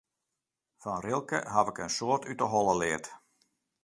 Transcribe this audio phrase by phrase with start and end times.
[0.81, 3.05] Fan Rilke haw ik in soad út de holle leard.